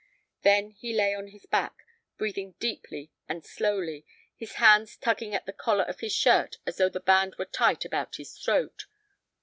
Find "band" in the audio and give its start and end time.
6.99-7.35